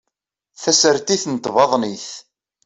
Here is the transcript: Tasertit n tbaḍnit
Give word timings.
Tasertit 0.61 1.23
n 1.33 1.35
tbaḍnit 1.43 2.07